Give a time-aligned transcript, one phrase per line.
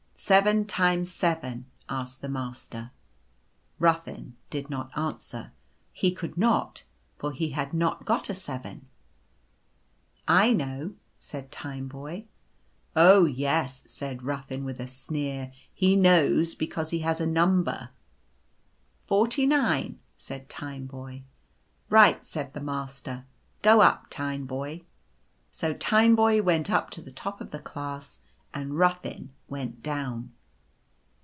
[0.31, 2.91] "Seven times seven?" asked the Master.
[3.79, 5.51] Ruffin did not answer.
[5.91, 6.83] He could not,
[7.17, 8.85] for he had not got a Seven."
[10.45, 12.25] I know" said Tineboy."
[12.95, 17.97] Oh, yes," said Ruffin, with a sneer;" he knows because he has a Number." u
[19.07, 21.23] Forty nine" said Tineboy."
[21.89, 23.23] Right," said the Master; u
[23.63, 24.83] go up, Tineboy."
[25.49, 28.19] So Tineboy went up to the top of the class,
[28.53, 30.29] and Ruffin went down.